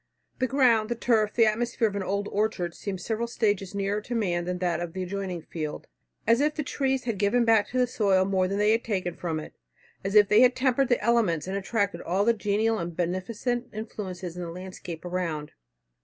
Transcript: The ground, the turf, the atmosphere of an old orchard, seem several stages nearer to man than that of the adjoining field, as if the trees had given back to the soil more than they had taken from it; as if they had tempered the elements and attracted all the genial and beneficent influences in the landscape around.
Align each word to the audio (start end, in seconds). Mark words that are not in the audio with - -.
The 0.39 0.47
ground, 0.47 0.89
the 0.89 0.95
turf, 0.95 1.35
the 1.35 1.45
atmosphere 1.45 1.87
of 1.87 1.95
an 1.95 2.01
old 2.01 2.27
orchard, 2.31 2.73
seem 2.73 2.97
several 2.97 3.27
stages 3.27 3.75
nearer 3.75 4.01
to 4.01 4.15
man 4.15 4.45
than 4.45 4.57
that 4.57 4.79
of 4.79 4.93
the 4.93 5.03
adjoining 5.03 5.43
field, 5.43 5.85
as 6.25 6.41
if 6.41 6.55
the 6.55 6.63
trees 6.63 7.03
had 7.03 7.19
given 7.19 7.45
back 7.45 7.67
to 7.67 7.77
the 7.77 7.85
soil 7.85 8.25
more 8.25 8.47
than 8.47 8.57
they 8.57 8.71
had 8.71 8.83
taken 8.83 9.13
from 9.15 9.39
it; 9.39 9.53
as 10.03 10.15
if 10.15 10.27
they 10.27 10.41
had 10.41 10.55
tempered 10.55 10.89
the 10.89 10.99
elements 11.03 11.45
and 11.45 11.55
attracted 11.55 12.01
all 12.01 12.25
the 12.25 12.33
genial 12.33 12.79
and 12.79 12.97
beneficent 12.97 13.67
influences 13.75 14.35
in 14.35 14.41
the 14.41 14.49
landscape 14.49 15.05
around. 15.05 15.51